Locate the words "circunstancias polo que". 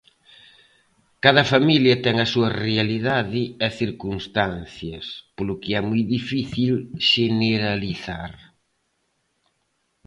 3.81-5.71